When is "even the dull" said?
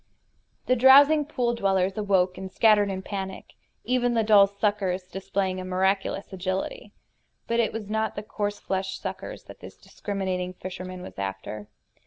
3.83-4.47